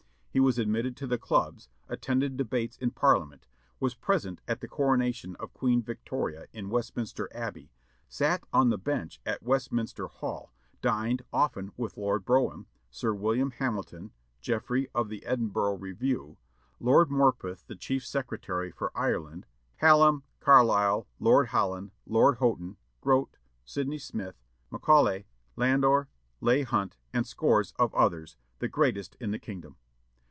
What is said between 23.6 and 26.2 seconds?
Sydney Smith, Macaulay, Landor,